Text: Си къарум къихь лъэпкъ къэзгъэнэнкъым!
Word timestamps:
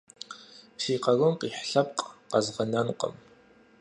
Си 0.81 0.93
къарум 1.03 1.33
къихь 1.39 1.61
лъэпкъ 1.71 2.05
къэзгъэнэнкъым! 2.31 3.13